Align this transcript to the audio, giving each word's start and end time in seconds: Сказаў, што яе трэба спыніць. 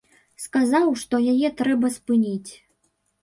Сказаў, 0.43 0.87
што 1.01 1.19
яе 1.33 1.47
трэба 1.61 1.91
спыніць. 1.97 2.51